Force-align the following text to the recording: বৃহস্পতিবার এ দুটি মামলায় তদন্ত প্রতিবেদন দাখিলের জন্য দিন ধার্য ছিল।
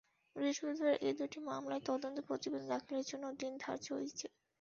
বৃহস্পতিবার 0.35 0.95
এ 1.01 1.19
দুটি 1.19 1.39
মামলায় 1.47 1.83
তদন্ত 1.85 2.17
প্রতিবেদন 2.27 2.67
দাখিলের 2.73 3.05
জন্য 3.11 3.25
দিন 3.39 3.53
ধার্য 3.63 3.85
ছিল। 4.11 4.31